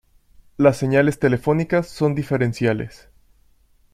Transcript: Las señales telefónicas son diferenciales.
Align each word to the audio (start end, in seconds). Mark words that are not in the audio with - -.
Las 0.57 0.77
señales 0.77 1.19
telefónicas 1.19 1.85
son 1.87 2.15
diferenciales. 2.15 3.07